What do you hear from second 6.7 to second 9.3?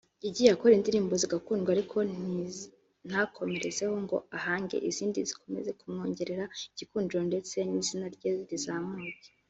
igikundiro ndetse n’izina rye rizamuke